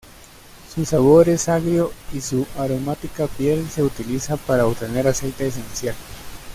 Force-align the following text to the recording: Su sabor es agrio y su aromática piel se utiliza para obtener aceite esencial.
Su 0.73 0.83
sabor 0.83 1.29
es 1.29 1.47
agrio 1.47 1.91
y 2.11 2.21
su 2.21 2.47
aromática 2.57 3.27
piel 3.27 3.69
se 3.69 3.83
utiliza 3.83 4.35
para 4.35 4.65
obtener 4.65 5.07
aceite 5.07 5.45
esencial. 5.45 5.93